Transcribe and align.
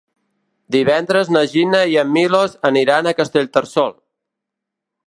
Divendres 0.75 1.29
na 1.35 1.43
Gina 1.51 1.83
i 1.93 1.99
en 2.05 2.11
Milos 2.17 2.59
aniran 2.71 3.11
a 3.13 3.17
Castellterçol. 3.21 3.95